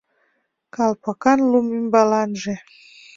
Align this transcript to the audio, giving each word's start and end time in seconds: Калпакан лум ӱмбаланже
Калпакан 0.75 1.39
лум 1.51 1.67
ӱмбаланже 1.77 2.55